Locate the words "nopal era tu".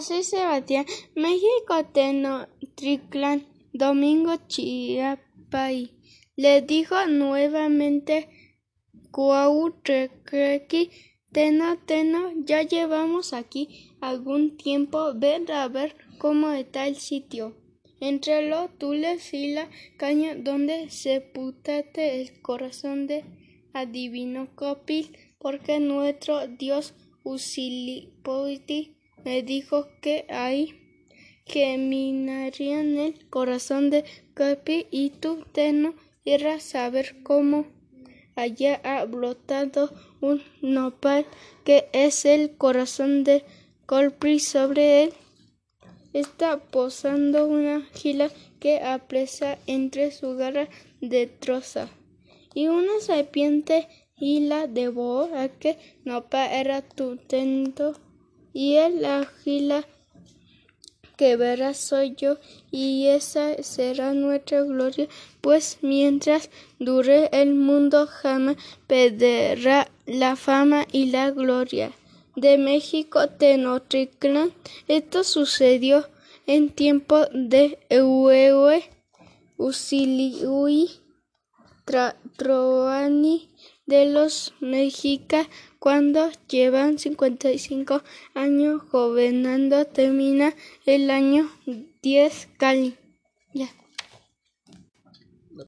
56.04-57.16